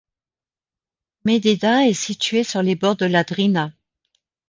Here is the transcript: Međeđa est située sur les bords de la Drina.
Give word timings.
Međeđa 1.25 1.85
est 1.87 1.93
située 2.01 2.43
sur 2.43 2.63
les 2.63 2.73
bords 2.75 2.95
de 2.97 3.05
la 3.05 3.23
Drina. 3.23 3.71